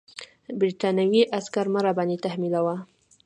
برټانوي 0.59 1.21
عسکر 1.37 1.65
مه 1.73 1.79
راباندې 1.85 2.17
تحمیلوه. 2.25 2.75